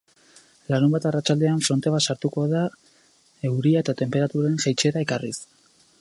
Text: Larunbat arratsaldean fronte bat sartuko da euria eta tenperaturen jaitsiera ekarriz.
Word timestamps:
Larunbat 0.71 1.05
arratsaldean 1.09 1.61
fronte 1.67 1.93
bat 1.97 2.07
sartuko 2.13 2.47
da 2.55 2.63
euria 3.51 3.85
eta 3.85 3.99
tenperaturen 4.03 4.61
jaitsiera 4.65 5.05
ekarriz. 5.09 5.37